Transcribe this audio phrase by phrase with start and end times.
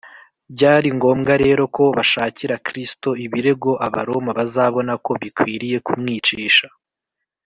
[0.53, 6.67] byari ngombwa rero ko bashakira kristo ibirego abaroma bazabona ko bikwiriye kumwicisha